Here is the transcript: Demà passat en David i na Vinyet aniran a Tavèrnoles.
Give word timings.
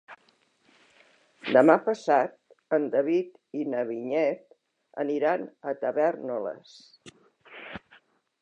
Demà 1.57 1.75
passat 1.89 2.33
en 2.79 2.89
David 2.97 3.61
i 3.61 3.67
na 3.75 3.83
Vinyet 3.91 4.59
aniran 5.05 5.47
a 5.73 5.77
Tavèrnoles. 5.85 6.77